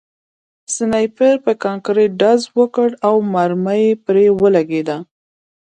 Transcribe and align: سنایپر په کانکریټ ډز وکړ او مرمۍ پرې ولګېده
سنایپر 0.75 1.33
په 1.45 1.51
کانکریټ 1.63 2.11
ډز 2.21 2.41
وکړ 2.59 2.89
او 3.07 3.15
مرمۍ 3.33 3.85
پرې 4.05 4.25
ولګېده 4.41 4.97